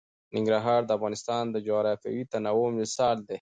ننګرهار 0.35 0.81
د 0.85 0.89
افغانستان 0.97 1.43
د 1.51 1.57
جغرافیوي 1.67 2.23
تنوع 2.31 2.69
مثال 2.81 3.15
دی. 3.21 3.29